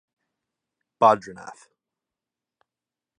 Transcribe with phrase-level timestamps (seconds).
[0.99, 1.67] Badrinath.